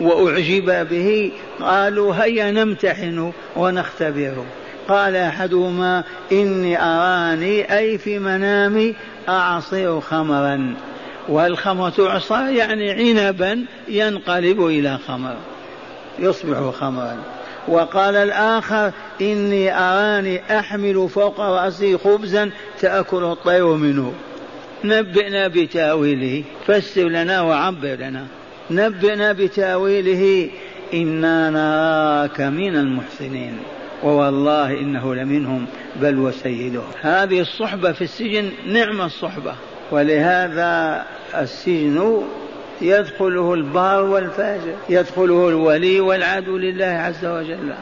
وأعجب 0.00 0.88
به 0.88 1.32
قالوا 1.60 2.14
هيا 2.14 2.50
نمتحنه 2.50 3.32
ونختبره 3.56 4.46
قال 4.88 5.16
أحدهما 5.16 6.04
إني 6.32 6.82
أراني 6.82 7.78
أي 7.78 7.98
في 7.98 8.18
منامي 8.18 8.94
أعصر 9.28 10.00
خمرا. 10.00 10.74
والخمر 11.28 11.90
تعصى 11.90 12.56
يعني 12.56 12.90
عنبا 12.90 13.64
ينقلب 13.88 14.66
إلى 14.66 14.98
خمر 15.08 15.36
يصبح 16.18 16.70
خمرا. 16.70 17.39
وقال 17.68 18.16
الآخر 18.16 18.92
إني 19.20 19.78
أراني 19.78 20.58
أحمل 20.58 21.08
فوق 21.08 21.40
رأسي 21.40 21.98
خبزا 21.98 22.50
تأكل 22.80 23.24
الطير 23.24 23.66
منه. 23.66 24.12
نبئنا 24.84 25.48
بتأويله 25.48 26.44
فسر 26.66 27.08
لنا 27.08 27.40
وعبر 27.40 27.94
لنا. 28.00 28.26
نبئنا 28.70 29.32
بتأويله 29.32 30.50
إنا 30.94 31.50
نراك 31.50 32.40
من 32.40 32.76
المحسنين. 32.76 33.58
ووالله 34.02 34.70
إنه 34.70 35.14
لمنهم 35.14 35.66
بل 35.96 36.18
وسيدهم 36.18 36.90
هذه 37.00 37.40
الصحبة 37.40 37.92
في 37.92 38.04
السجن 38.04 38.50
نعم 38.66 39.00
الصحبة. 39.00 39.54
ولهذا 39.90 41.04
السجن 41.34 42.22
يدخله 42.80 43.54
البار 43.54 44.04
والفاجر 44.04 44.74
يدخله 44.88 45.48
الولي 45.48 46.00
والعدو 46.00 46.56
لله 46.56 46.86
عز 46.86 47.26
وجل. 47.26 47.74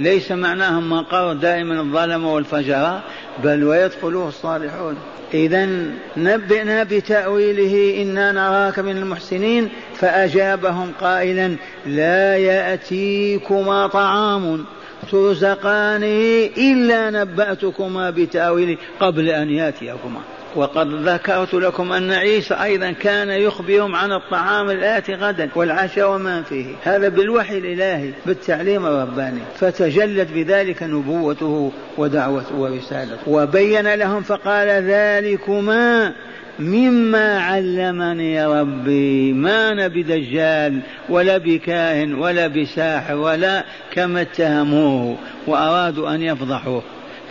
ليس 0.00 0.32
معناه 0.32 0.80
مقر 0.80 1.32
دائما 1.32 1.80
الظلم 1.80 2.24
والفجر 2.24 3.00
بل 3.44 3.64
ويدخله 3.64 4.28
الصالحون. 4.28 4.96
إذا 5.34 5.68
نبئنا 6.16 6.82
بتأويله 6.82 8.02
إنا 8.02 8.32
نراك 8.32 8.78
من 8.78 8.96
المحسنين 8.96 9.68
فأجابهم 9.94 10.92
قائلا 11.00 11.56
لا 11.86 12.36
يأتيكما 12.36 13.86
طعام 13.86 14.64
ترزقانه 15.10 16.50
إلا 16.56 17.10
نبأتكما 17.10 18.10
بتأويله 18.10 18.76
قبل 19.00 19.28
أن 19.28 19.50
يأتيكما. 19.50 20.20
وقد 20.56 21.08
ذكرت 21.08 21.54
لكم 21.54 21.92
أن 21.92 22.10
عيسى 22.12 22.54
أيضا 22.54 22.90
كان 22.92 23.30
يخبرهم 23.30 23.94
عن 23.94 24.12
الطعام 24.12 24.70
الآتي 24.70 25.14
غدا 25.14 25.48
والعشاء 25.54 26.14
وما 26.14 26.42
فيه. 26.42 26.66
هذا 26.82 27.08
بالوحي 27.08 27.58
الإلهي 27.58 28.10
بالتعليم 28.26 28.86
الرباني. 28.86 29.40
فتجلت 29.56 30.28
بذلك 30.34 30.82
نبوته 30.82 31.72
ودعوته 31.98 32.56
ورسالته. 32.56 33.16
وبين 33.26 33.94
لهم 33.94 34.22
فقال 34.22 34.68
ذلكما 34.68 36.12
مما 36.58 37.40
علمني 37.40 38.46
ربي. 38.46 39.32
ما 39.32 39.72
أنا 39.72 39.88
بدجال 39.88 40.80
ولا 41.08 41.38
بكاهن 41.38 42.14
ولا 42.14 42.46
بساحر 42.46 43.14
ولا 43.14 43.64
كما 43.92 44.20
اتهموه 44.20 45.16
وأرادوا 45.46 46.14
أن 46.14 46.22
يفضحوه. 46.22 46.82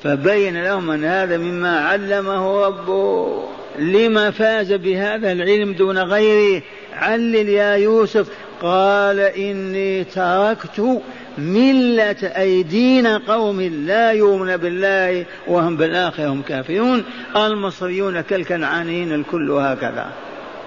فبين 0.04 0.64
لهم 0.64 0.90
أن 0.90 1.06
هذا 1.06 1.38
مما 1.38 1.80
علمه 1.80 2.66
ربه. 2.66 3.44
لما 3.80 4.32
فاز 4.32 4.74
بهذا 4.74 5.32
العلم 5.32 5.74
دون 5.74 5.98
غيره 5.98 6.62
علل 6.94 7.50
يا 7.50 7.76
يوسف. 7.76 8.28
قال 8.62 9.20
إني 9.20 10.04
تركت 10.04 11.02
ملة 11.38 12.16
أيدين 12.24 13.08
قوم 13.08 13.62
لا 13.62 14.12
يؤمن 14.12 14.58
بالله 14.58 15.26
وهم 15.48 15.78
بالآخرة 15.78 16.28
هم 16.28 16.42
كافرون. 16.42 17.04
المصريون 17.36 18.22
كالكنعانيين 18.22 19.14
الكل 19.16 19.52
هكذا 19.52 20.12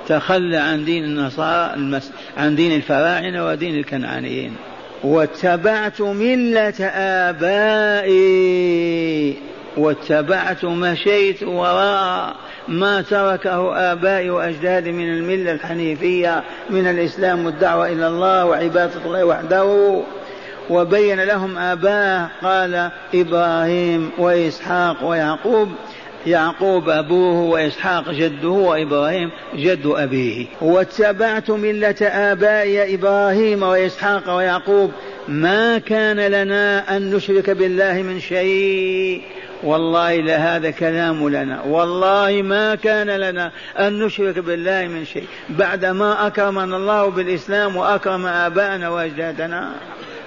تخلى 0.08 0.56
عن 0.56 0.84
دين 0.84 1.04
النصارى. 1.04 2.00
عن 2.36 2.56
دين 2.56 2.76
الفراعنة 2.76 3.46
ودين 3.46 3.78
الكنعانيين. 3.78 4.56
واتبعت 5.04 6.00
ملة 6.00 6.86
آبائي 7.28 8.26
واتبعت 9.76 10.64
مشيت 10.64 11.42
وراء 11.42 12.36
ما 12.68 13.02
تركه 13.02 13.76
آبائي 13.92 14.30
وأجدادي 14.30 14.92
من 14.92 15.08
الملة 15.08 15.52
الحنيفية 15.52 16.42
من 16.70 16.86
الإسلام 16.86 17.46
والدعوة 17.46 17.86
إلى 17.86 18.08
الله 18.08 18.44
وعبادة 18.44 19.04
الله 19.04 19.24
وحده. 19.24 20.02
وبين 20.70 21.20
لهم 21.20 21.58
آباه 21.58 22.28
قال 22.42 22.90
إبراهيم 23.14 24.10
وإسحاق 24.18 25.04
ويعقوب 25.04 25.68
يعقوب 26.26 26.88
أبوه 26.88 27.40
وإسحاق 27.40 28.10
جده 28.10 28.48
وإبراهيم 28.48 29.30
جد 29.54 29.86
أبيه. 29.86 30.46
واتبعت 30.60 31.50
ملة 31.50 31.96
آبائي 32.02 32.94
إبراهيم 32.94 33.62
وإسحاق 33.62 34.36
ويعقوب. 34.36 34.92
ما 35.28 35.78
كان 35.78 36.20
لنا 36.20 36.96
أن 36.96 37.14
نشرك 37.14 37.50
بالله 37.50 38.02
من 38.02 38.20
شيء. 38.20 39.22
والله 39.62 40.16
لهذا 40.16 40.70
كلام 40.70 41.28
لنا. 41.28 41.62
والله 41.62 42.42
ما 42.42 42.74
كان 42.74 43.10
لنا 43.10 43.52
أن 43.78 43.98
نشرك 43.98 44.38
بالله 44.38 44.88
من 44.88 45.04
شيء. 45.04 45.26
بعدما 45.48 46.26
أكرمنا 46.26 46.76
الله 46.76 47.06
بالإسلام 47.06 47.76
وأكرم 47.76 48.26
آباءنا 48.26 48.88
وأجدادنا. 48.88 49.72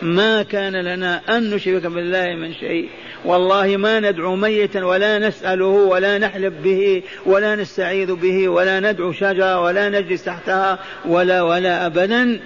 ما 0.01 0.43
كان 0.43 0.75
لنا 0.75 1.21
أن 1.29 1.49
نشرك 1.49 1.85
بالله 1.85 2.35
من 2.35 2.53
شيء. 2.53 2.89
والله 3.25 3.77
ما 3.77 3.99
ندعو 3.99 4.35
ميتا 4.35 4.85
ولا 4.85 5.19
نسأله 5.19 5.65
ولا 5.65 6.17
نحلف 6.17 6.53
به 6.63 7.03
ولا 7.25 7.55
نستعيذ 7.55 8.15
به 8.15 8.49
ولا 8.49 8.79
ندعو 8.79 9.11
شجرة 9.11 9.59
ولا 9.61 9.89
نجلس 9.89 10.23
تحتها 10.23 10.79
ولا 11.05 11.41
ولا 11.41 11.85
أبدا. 11.85 12.39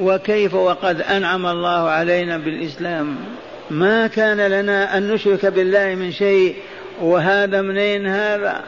وكيف 0.00 0.54
وقد 0.54 1.02
أنعم 1.02 1.46
الله 1.46 1.90
علينا 1.90 2.38
بالإسلام. 2.38 3.16
ما 3.70 4.06
كان 4.06 4.36
لنا 4.36 4.98
أن 4.98 5.08
نشرك 5.08 5.46
بالله 5.46 5.94
من 5.94 6.12
شيء 6.12 6.56
وهذا 7.00 7.62
منين 7.62 8.06
هذا؟ 8.06 8.60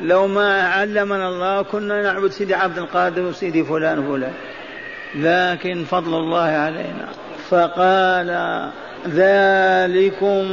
لو 0.00 0.26
ما 0.26 0.62
علمنا 0.62 1.28
الله 1.28 1.62
كنا 1.62 2.02
نعبد 2.02 2.30
سيدي 2.30 2.54
عبد 2.54 2.78
القادر 2.78 3.22
وسيدي 3.22 3.64
فلان 3.64 3.98
وفلان. 3.98 4.32
لكن 5.14 5.84
فضل 5.84 6.14
الله 6.14 6.48
علينا. 6.48 7.08
فقال 7.50 8.30
ذلكم 9.06 10.46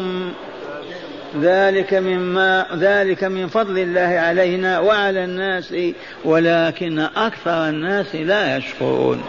ذلك 1.41 1.93
مما 1.93 2.65
ذلك 2.75 3.23
من 3.23 3.47
فضل 3.47 3.79
الله 3.79 4.19
علينا 4.19 4.79
وعلى 4.79 5.23
الناس 5.23 5.73
ولكن 6.25 6.99
أكثر 6.99 7.69
الناس 7.69 8.15
لا 8.15 8.57
يشكرون. 8.57 9.23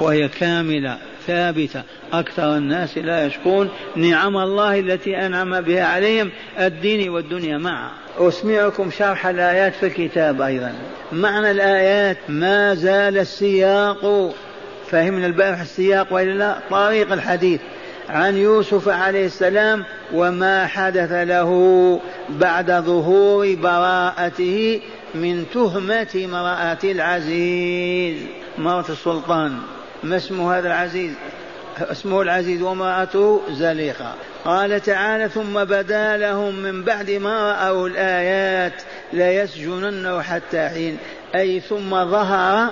وهي 0.00 0.28
كاملة 0.28 0.98
ثابتة. 1.26 1.82
أكثر 2.12 2.56
الناس 2.56 2.98
لا 2.98 3.26
يشكرون. 3.26 3.70
نعم 3.96 4.36
الله 4.36 4.80
التي 4.80 5.26
أنعم 5.26 5.60
بها 5.60 5.84
عليهم 5.84 6.30
الدين 6.58 7.08
والدنيا 7.08 7.58
معا 7.58 7.90
أسمعكم 8.18 8.90
شرح 8.90 9.26
الآيات 9.26 9.74
في 9.74 9.86
الكتاب 9.86 10.42
أيضا. 10.42 10.72
معنى 11.12 11.50
الآيات 11.50 12.16
ما 12.28 12.74
زال 12.74 13.18
السياق. 13.18 14.34
فهمنا 14.90 15.26
البارح 15.26 15.60
السياق 15.60 16.12
وإلا 16.12 16.32
لا؟ 16.32 16.58
طريق 16.70 17.12
الحديث. 17.12 17.60
عن 18.08 18.36
يوسف 18.36 18.88
عليه 18.88 19.26
السلام 19.26 19.84
وما 20.14 20.66
حدث 20.66 21.12
له 21.12 21.50
بعد 22.28 22.72
ظهور 22.72 23.54
براءته 23.54 24.80
من 25.14 25.44
تهمة 25.54 26.22
امرأة 26.24 26.78
العزيز. 26.84 28.16
مرأة 28.58 28.84
السلطان. 28.88 29.58
ما 30.02 30.16
اسم 30.16 30.40
هذا 30.40 30.66
العزيز؟ 30.68 31.12
اسمه 31.80 32.22
العزيز 32.22 32.62
وامرأته 32.62 33.40
زليخة. 33.50 34.14
قال 34.44 34.80
تعالى 34.80 35.28
ثم 35.28 35.64
بدا 35.64 36.16
لهم 36.16 36.54
من 36.54 36.84
بعد 36.84 37.10
ما 37.10 37.52
رأوا 37.52 37.88
الآيات 37.88 38.82
ليسجننه 39.12 40.22
حتى 40.22 40.68
حين 40.68 40.96
أي 41.34 41.60
ثم 41.60 41.90
ظهر 41.90 42.70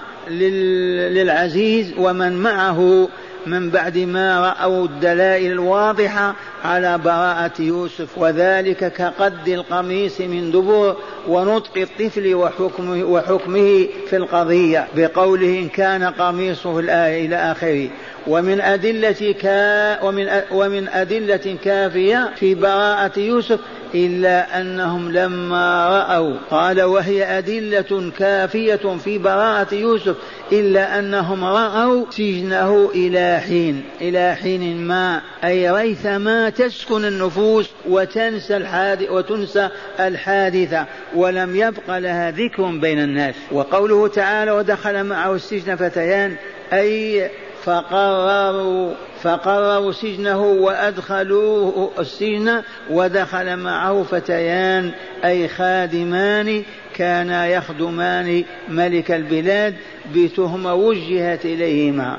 للعزيز 1.11 1.95
ومن 1.99 2.33
معه 2.33 3.09
من 3.47 3.71
بعد 3.71 3.99
ما 3.99 4.41
رأوا 4.41 4.85
الدلائل 4.85 5.53
الواضحة 5.53 6.35
على 6.65 6.99
براءة 6.99 7.53
يوسف 7.63 8.19
وذلك 8.19 8.93
كقد 8.93 9.49
القميص 9.49 10.21
من 10.21 10.51
دبر 10.51 10.97
ونطق 11.29 11.77
الطفل 11.77 12.35
وحكمه, 12.35 13.05
وحكمه 13.05 13.87
في 14.11 14.17
القضية 14.17 14.89
بقوله 14.97 15.59
إن 15.59 15.69
كان 15.69 16.05
قميصه 16.05 16.79
الآية 16.79 17.27
إلى 17.27 17.37
آخره. 17.37 17.89
ومن 18.27 18.61
أدلة 18.61 19.35
كا 19.41 20.03
ومن 20.03 20.29
ومن 20.51 20.89
أدلة 20.89 21.57
كافية 21.65 22.31
في 22.37 22.55
براءة 22.55 23.19
يوسف 23.21 23.61
إلا 23.95 24.61
أنهم 24.61 25.13
لما 25.13 25.89
رأوا 25.89 26.35
قال 26.51 26.83
وهي 26.83 27.39
أدلة 27.39 28.13
كافية 28.19 28.97
في 29.05 29.19
براءة 29.19 29.75
يوسف 29.75 30.17
إلا 30.53 30.99
أنهم 30.99 31.45
رأوا 31.45 32.05
سجنه 32.11 32.91
إلى 32.95 33.41
حين 33.49 33.85
إلى 34.01 34.37
حين 34.43 34.87
ما 34.87 35.21
أي 35.45 35.71
ريثما 35.71 36.51
تسكن 36.51 37.05
النفوس 37.05 37.71
وتنسى 37.89 38.57
الحادث 38.57 39.11
وتنسى 39.11 39.69
الحادثة 40.01 40.87
ولم 41.15 41.57
يبق 41.57 41.99
لها 41.99 42.31
ذكر 42.31 42.63
بين 42.63 42.99
الناس. 42.99 43.35
وقوله 43.53 44.09
تعالى 44.09 44.51
ودخل 44.51 45.05
معه 45.05 45.35
السجن 45.35 45.77
فتيان 45.77 46.37
أي 46.73 47.31
فقرروا 47.65 48.95
فقرروا 49.27 49.93
سجنه 49.93 50.43
وأدخلوه 50.43 51.91
السجن 51.99 52.63
ودخل 52.91 53.57
معه 53.57 54.03
فتيان 54.03 54.91
أي 55.25 55.49
خادمان 55.49 56.63
كانا 56.95 57.47
يخدمان 57.47 58.45
ملك 58.69 59.11
البلاد 59.11 59.75
بتهمة 60.15 60.75
وجهت 60.75 61.45
إليهما 61.45 62.17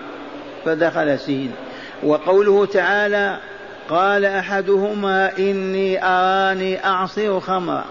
فدخل 0.66 1.10
السجن. 1.10 1.52
وقوله 2.04 2.66
تعالى 2.66 3.38
قال 3.90 4.26
أحدهما 4.26 5.38
إني 5.40 6.06
أراني 6.06 6.86
أعصر 6.86 7.40
خمرا. 7.40 7.86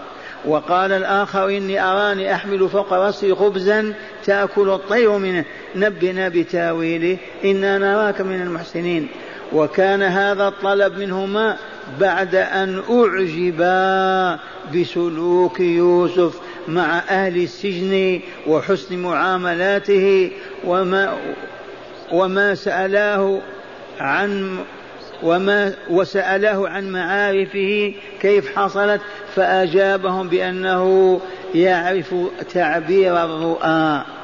وقال 0.45 0.91
الآخر 0.91 1.47
إني 1.47 1.83
أراني 1.83 2.33
أحمل 2.33 2.69
فوق 2.69 2.93
رأسي 2.93 3.35
خبزا 3.35 3.93
تأكل 4.27 4.69
الطير 4.69 5.17
منه 5.17 5.45
نبنا 5.75 6.29
بتاويله 6.29 7.17
إنا 7.45 7.77
نراك 7.77 8.21
من 8.21 8.41
المحسنين. 8.41 9.07
وكان 9.53 10.03
هذا 10.03 10.47
الطلب 10.47 10.97
منهما 10.97 11.57
بعد 11.99 12.35
أن 12.35 12.81
أعجبا 12.89 14.39
بسلوك 14.75 15.59
يوسف 15.59 16.39
مع 16.67 16.99
أهل 17.09 17.43
السجن 17.43 18.19
وحسن 18.47 18.97
معاملاته 18.97 20.31
وما 20.63 21.17
وما 22.11 22.55
سألاه 22.55 23.39
عن 23.99 24.57
وما 25.23 25.73
وسأله 25.89 26.69
عن 26.69 26.89
معارفه 26.89 27.93
كيف 28.21 28.55
حصلت 28.55 29.01
فأجابهم 29.35 30.27
بأنه 30.27 31.19
يعرف 31.55 32.15
تعبير 32.53 33.23
الرؤى. 33.23 34.16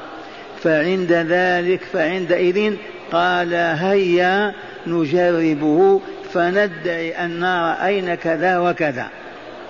فعند 0.64 1.12
ذلك 1.12 1.80
فعندئذ 1.92 2.74
قال 3.12 3.54
هيا 3.54 4.54
نجربه 4.86 6.00
فندعي 6.32 7.24
أن 7.24 7.44
رأينا 7.44 8.14
كذا 8.14 8.58
وكذا. 8.58 9.08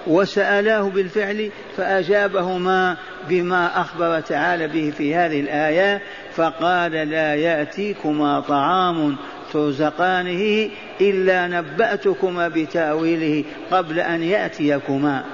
وسألاه 0.07 0.83
بالفعل 0.83 1.51
فأجابهما 1.77 2.97
بما 3.29 3.81
أخبر 3.81 4.21
تعالى 4.21 4.69
به 4.69 4.93
في 4.99 5.15
هذه 5.15 5.41
الآية 5.41 6.03
فقال 6.37 6.93
لا 6.93 7.35
يأتيكما 7.35 8.41
طعام 8.41 9.17
ترزقانه 9.53 10.71
إلا 11.01 11.49
نبأتكما 11.49 12.49
بتأويله 12.49 13.45
قبل 13.71 14.01
أن 14.01 14.23
يأتيكما. 14.23 15.25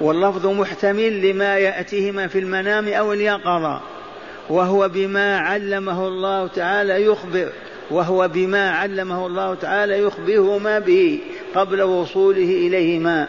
واللفظ 0.00 0.46
محتمل 0.46 1.30
لما 1.30 1.58
يأتيهما 1.58 2.26
في 2.26 2.38
المنام 2.38 2.88
أو 2.88 3.12
اليقظة. 3.12 3.80
وهو 4.50 4.88
بما 4.88 5.38
علمه 5.38 6.08
الله 6.08 6.46
تعالى 6.46 7.04
يخبر 7.04 7.48
وهو 7.90 8.28
بما 8.28 8.70
علمه 8.70 9.26
الله 9.26 9.54
تعالى 9.54 9.98
يخبرهما 9.98 10.78
به 10.78 11.18
قبل 11.54 11.82
وصوله 11.82 12.42
إليهما. 12.42 13.28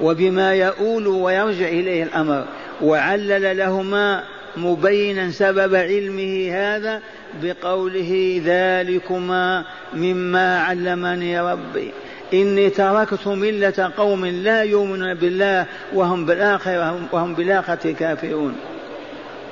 وبما 0.00 0.54
يؤول 0.54 1.06
ويرجع 1.06 1.68
إليه 1.68 2.02
الأمر 2.02 2.44
وعلل 2.82 3.56
لهما 3.56 4.24
مبينا 4.56 5.30
سبب 5.30 5.74
علمه 5.74 6.50
هذا 6.52 7.00
بقوله 7.42 8.42
ذلكما 8.44 9.64
مما 9.94 10.58
علمني 10.58 11.40
ربي. 11.40 11.90
إني 12.34 12.70
تركت 12.70 13.26
ملة 13.26 13.92
قوم 13.96 14.26
لا 14.26 14.62
يؤمنون 14.62 15.14
بالله 15.14 15.66
وهم 15.94 16.26
بالآخرة 16.26 17.08
وهم 17.12 17.34
بالآخرة 17.34 17.92
كافرون. 17.92 18.54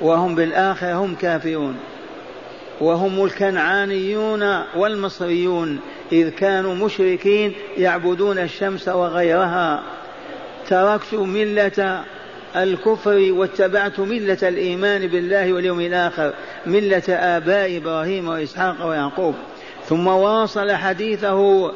وهم 0.01 0.35
بالآخرة 0.35 0.93
هم 0.93 1.15
كافرون. 1.15 1.75
وهم 2.81 3.25
الكنعانيون 3.25 4.43
والمصريون 4.75 5.79
إذ 6.11 6.29
كانوا 6.29 6.75
مشركين 6.75 7.53
يعبدون 7.77 8.39
الشمس 8.39 8.87
وغيرها. 8.87 9.83
تركت 10.67 11.13
ملة 11.13 12.03
الكفر 12.55 13.31
واتبعت 13.31 13.99
ملة 13.99 14.37
الإيمان 14.43 15.07
بالله 15.07 15.53
واليوم 15.53 15.81
الآخر 15.81 16.33
ملة 16.65 17.03
آباء 17.09 17.77
إبراهيم 17.77 18.27
وإسحاق 18.27 18.85
ويعقوب. 18.85 19.35
ثم 19.85 20.07
واصل 20.07 20.71
حديثه 20.71 21.71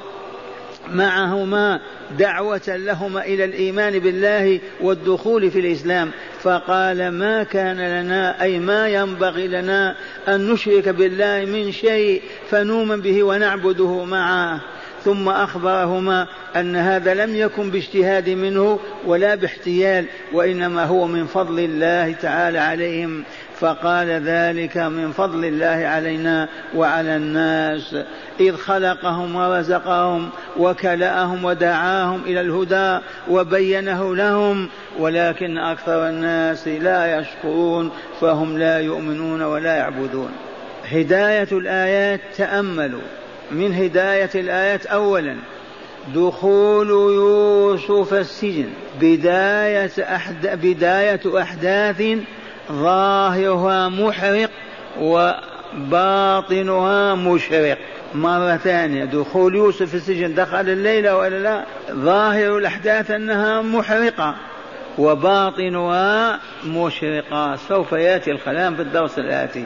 معهما 0.94 1.80
دعوة 2.20 2.62
لهما 2.68 3.26
إلى 3.26 3.46
الإيمان 3.46 4.00
بالله 4.00 4.60
والدخول 4.82 5.52
في 5.52 5.60
الإسلام. 5.60 6.12
فقال 6.42 7.10
ما 7.10 7.44
كان 7.44 7.78
لنا 7.78 8.42
أي 8.42 8.60
ما 8.60 8.88
ينبغي 8.88 9.48
لنا 9.48 9.96
أن 10.28 10.52
نشرك 10.52 10.90
بالله 10.90 11.46
من 11.46 11.72
شيء 11.72 12.22
فنؤمن 12.50 13.02
به 13.02 13.24
ونعبده 13.24 14.04
معه. 14.04 14.62
ثم 15.04 15.30
أخبرهما 15.30 16.28
أن 16.56 16.76
هذا 16.76 17.14
لم 17.14 17.36
يكن 17.36 17.70
باجتهاد 17.70 18.30
منه 18.30 18.80
ولا 19.06 19.36
باحتيال 19.36 20.06
وإنما 20.34 20.86
هو 20.86 21.08
من 21.08 21.26
فضل 21.26 21.60
الله 21.60 22.12
تعالى 22.12 22.60
عليهم. 22.60 23.24
فقال 23.60 24.08
ذلك 24.08 24.78
من 24.78 25.12
فضل 25.12 25.46
الله 25.46 25.88
علينا 25.88 26.48
وعلى 26.76 27.16
الناس. 27.16 27.96
إذ 28.40 28.56
خلقهم 28.56 29.36
ورزقهم 29.36 30.30
وكلأهم 30.58 31.46
ودعاهم 31.46 32.22
إلى 32.26 32.42
الهدى 32.42 33.06
وبينه 33.30 34.16
لهم 34.16 34.70
ولكن 35.00 35.58
أكثر 35.58 36.10
الناس 36.10 36.68
لا 36.68 37.20
يشكرون 37.20 37.92
فهم 38.22 38.58
لا 38.58 38.80
يؤمنون 38.80 39.42
ولا 39.42 39.76
يعبدون. 39.76 40.30
هداية 40.92 41.48
الآيات 41.52 42.22
تأملوا. 42.38 43.02
من 43.52 43.74
هداية 43.74 44.30
الآيات 44.36 44.86
أولا 44.86 45.36
دخول 46.16 46.90
يوسف 46.90 48.14
السجن 48.14 48.70
بداية 49.02 49.92
أحد 50.16 50.48
بداية 50.64 51.42
أحداث 51.42 52.04
ظاهرها 52.72 53.90
محرق 53.90 54.50
وباطنها 55.02 57.16
مشرق. 57.16 57.78
مرة 58.14 58.58
ثانية 58.58 59.06
دخول 59.06 59.56
يوسف 59.56 59.90
في 59.90 59.96
السجن 59.96 60.36
دخل 60.36 60.70
الليلة 60.70 61.18
ولا 61.18 61.40
لا؟ 61.40 61.66
ظاهر 61.92 62.58
الأحداث 62.58 63.12
أنها 63.12 63.62
محرقة 63.62 64.36
وباطنها 64.98 66.40
مشرقة. 66.66 67.56
سوف 67.56 67.92
يأتي 67.92 68.32
الكلام 68.32 68.76
في 68.76 68.82
الدرس 68.82 69.20
الآتي. 69.20 69.66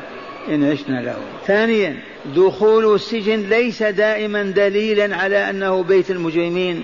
إن 0.50 0.72
عشنا 0.72 1.02
له. 1.02 1.16
ثانيا 1.48 1.98
دخول 2.26 2.96
السجن 2.96 3.40
ليس 3.50 3.84
دائما 3.84 4.44
دليلا 4.44 5.16
على 5.16 5.50
أنه 5.50 5.84
بيت 5.84 6.12
المجرمين 6.12 6.84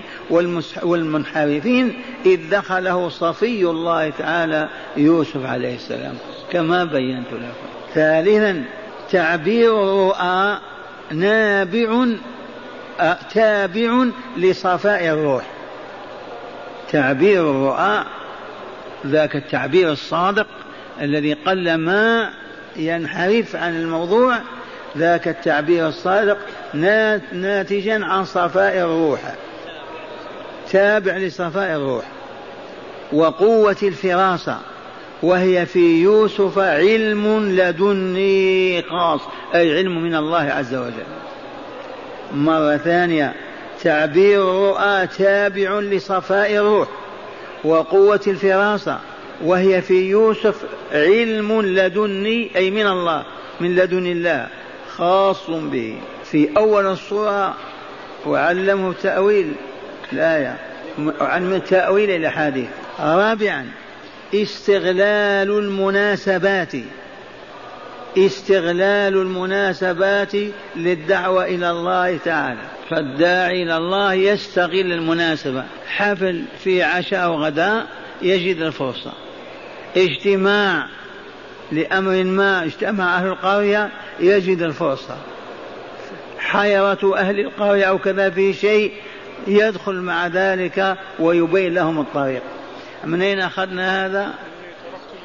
والمنحرفين 0.82 2.00
إذ 2.26 2.50
دخله 2.50 3.08
صفي 3.08 3.64
الله 3.64 4.10
تعالى 4.10 4.68
يوسف 4.96 5.46
عليه 5.46 5.74
السلام 5.74 6.14
كما 6.52 6.84
بينت 6.84 7.32
لكم. 7.32 7.68
ثالثا 7.94 8.64
تعبير 9.10 9.82
الرؤى 9.82 10.58
نابع 11.12 12.06
تابع 13.34 14.06
لصفاء 14.36 15.04
الروح. 15.04 15.44
تعبير 16.92 17.50
الرؤى 17.50 18.04
ذاك 19.06 19.36
التعبير 19.36 19.92
الصادق 19.92 20.46
الذي 21.00 21.32
قل 21.32 21.74
ما 21.74 22.30
ينحرف 22.76 23.56
عن 23.56 23.80
الموضوع 23.80 24.38
ذاك 24.98 25.28
التعبير 25.28 25.88
الصادق 25.88 26.38
ناتجا 27.32 28.04
عن 28.04 28.24
صفاء 28.24 28.76
الروح. 28.76 29.20
تابع 30.70 31.16
لصفاء 31.16 31.76
الروح. 31.76 32.04
وقوة 33.12 33.76
الفراسة. 33.82 34.58
وهي 35.22 35.66
في 35.66 36.02
يوسف 36.02 36.58
علم 36.58 37.48
لدني 37.50 38.82
خاص. 38.82 39.20
أي 39.54 39.76
علم 39.76 40.04
من 40.04 40.14
الله 40.14 40.42
عز 40.42 40.74
وجل. 40.74 41.06
مرة 42.34 42.76
ثانية. 42.76 43.34
تعبير 43.82 44.42
الرؤى 44.42 45.06
تابع 45.06 45.80
لصفاء 45.80 46.56
الروح. 46.56 46.88
وقوة 47.64 48.20
الفراسة. 48.26 48.98
وهي 49.44 49.82
في 49.82 50.10
يوسف 50.10 50.64
علم 50.92 51.62
لدني 51.62 52.50
أي 52.56 52.70
من 52.70 52.86
الله 52.86 53.24
من 53.60 53.76
لدن 53.76 54.06
الله. 54.06 54.48
خاص 54.98 55.50
به. 55.50 55.96
في 56.24 56.48
أول 56.56 56.86
الصورة 56.86 57.54
وعلمه 58.26 58.92
تأويل 59.02 59.52
الآية 60.12 60.56
علم 61.20 61.58
تأويل 61.58 62.10
الأحاديث 62.10 62.68
رابعا 63.00 63.66
استغلال 64.34 65.50
المناسبات. 65.50 66.72
استغلال 68.18 69.16
المناسبات 69.16 70.32
للدعوة 70.76 71.44
إلى 71.44 71.70
الله 71.70 72.16
تعالى. 72.16 72.60
فالداعي 72.90 73.62
إلى 73.62 73.76
الله 73.76 74.14
يستغل 74.14 74.92
المناسبة. 74.92 75.64
حفل 75.86 76.44
في 76.64 76.82
عشاء 76.82 77.24
أو 77.24 77.44
غداء 77.44 77.86
يجد 78.22 78.62
الفرصة. 78.62 79.12
اجتماع 79.96 80.86
لأمر 81.72 82.24
ما 82.24 82.64
اجتمع 82.64 83.18
أهل 83.18 83.26
القرية 83.26 83.90
يجد 84.20 84.62
الفرصة. 84.62 85.16
حيرة 86.38 87.16
أهل 87.16 87.40
القرية 87.40 87.84
أو 87.84 87.98
كذا 87.98 88.30
في 88.30 88.52
شيء 88.52 88.92
يدخل 89.46 89.94
مع 89.94 90.26
ذلك 90.26 90.96
ويبين 91.18 91.74
لهم 91.74 92.00
الطريق. 92.00 92.42
من 93.04 93.22
أين 93.22 93.40
أخذنا 93.40 94.06
هذا؟ 94.06 94.34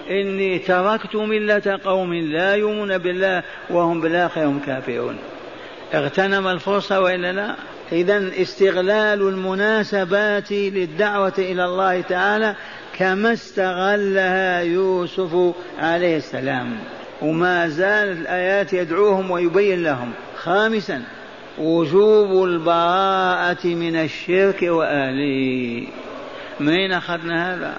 إني 0.10 0.60
تركت 0.60 1.16
ملة 1.16 1.80
قوم 1.86 2.14
لا 2.14 2.56
يؤمنون 2.56 2.98
بالله 2.98 3.44
وهم 3.70 4.02
بالآخرة 4.02 4.46
هم 4.46 4.60
كافرون. 4.60 5.18
اغتنم 5.94 6.48
الفرصة 6.48 7.02
وإلا 7.02 7.32
لا؟ 7.32 7.56
إذا 7.92 8.32
استغلال 8.42 9.22
المناسبات 9.22 10.52
للدعوة 10.52 11.34
إلى 11.38 11.66
الله 11.66 12.02
تعالى 12.02 12.56
كما 12.98 13.34
استغلها 13.34 14.60
يوسف 14.62 15.54
عليه 15.80 16.18
السلام. 16.18 16.78
وما 17.22 17.68
زالت 17.68 18.22
الآيات 18.22 18.74
يدعوهم 18.74 19.32
ويبين 19.32 19.84
لهم. 19.84 20.12
خامسا 20.38 21.02
وجوب 21.58 22.44
البراءة 22.44 23.68
من 23.68 23.96
الشرك 23.96 24.62
وأهله. 24.62 25.88
من 26.60 26.70
أين 26.70 26.92
أخذنا 26.92 27.56
هذا؟ 27.56 27.78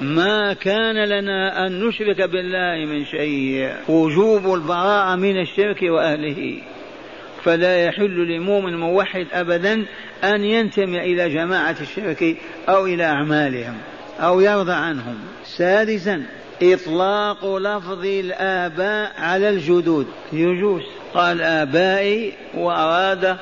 ما 0.00 0.52
كان 0.52 1.04
لنا 1.04 1.66
أن 1.66 1.88
نشرك 1.88 2.22
بالله 2.22 2.92
من 2.92 3.04
شيء. 3.04 3.72
وجوب 3.88 4.54
البراءة 4.54 5.16
من 5.16 5.40
الشرك 5.40 5.82
وأهله. 5.82 6.58
فلا 7.44 7.84
يحل 7.84 8.36
لمؤمن 8.36 8.76
موحد 8.76 9.26
أبدا 9.32 9.84
أن 10.24 10.44
ينتمي 10.44 11.00
إلى 11.00 11.28
جماعة 11.28 11.76
الشرك 11.80 12.36
أو 12.68 12.86
إلى 12.86 13.04
أعمالهم 13.04 13.74
أو 14.20 14.40
يرضى 14.40 14.72
عنهم. 14.72 15.18
سادسا 15.44 16.22
إطلاق 16.62 17.56
لفظ 17.56 18.04
الآباء 18.04 19.12
على 19.18 19.48
الجدود. 19.48 20.06
يجوز. 20.32 20.82
قال 21.14 21.42
آبائي 21.42 22.32
وأراد 22.54 23.36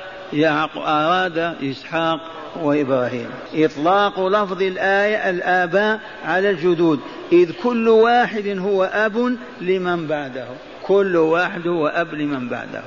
أراد 0.77 1.37
إسحاق 1.63 2.19
وإبراهيم. 2.61 3.29
إطلاق 3.53 4.27
لفظ 4.27 4.61
الآية 4.61 5.29
الآباء 5.29 5.99
على 6.25 6.49
الجدود. 6.49 6.99
إذ 7.31 7.51
كل 7.63 7.89
واحد 7.89 8.57
هو 8.59 8.83
أب 8.83 9.37
لمن 9.61 10.07
بعده. 10.07 10.45
كل 10.83 11.15
واحد 11.15 11.67
هو 11.67 11.87
أب 11.87 12.13
لمن 12.13 12.49
بعده. 12.49 12.83